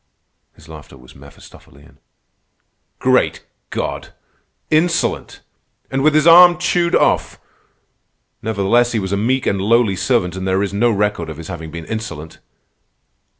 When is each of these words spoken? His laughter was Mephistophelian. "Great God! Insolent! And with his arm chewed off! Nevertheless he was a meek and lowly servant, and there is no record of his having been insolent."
His 0.55 0.67
laughter 0.67 0.97
was 0.97 1.13
Mephistophelian. 1.15 1.99
"Great 2.97 3.45
God! 3.69 4.13
Insolent! 4.71 5.41
And 5.91 6.01
with 6.01 6.15
his 6.15 6.25
arm 6.25 6.57
chewed 6.57 6.95
off! 6.95 7.39
Nevertheless 8.41 8.93
he 8.93 8.99
was 8.99 9.11
a 9.11 9.15
meek 9.15 9.45
and 9.45 9.61
lowly 9.61 9.95
servant, 9.95 10.35
and 10.35 10.47
there 10.47 10.63
is 10.63 10.73
no 10.73 10.89
record 10.89 11.29
of 11.29 11.37
his 11.37 11.49
having 11.49 11.69
been 11.69 11.85
insolent." 11.85 12.39